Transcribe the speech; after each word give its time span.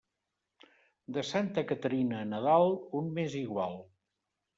De 1.17 1.23
santa 1.31 1.63
Caterina 1.71 2.21
a 2.21 2.29
Nadal, 2.31 2.73
un 3.01 3.13
mes 3.19 3.37
igual. 3.43 3.77